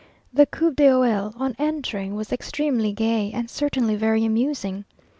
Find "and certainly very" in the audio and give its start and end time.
3.31-4.25